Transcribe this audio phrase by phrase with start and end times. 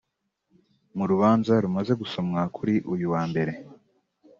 [0.97, 3.51] mu rubanza rumaze gusomwa kuri uyu wa mbere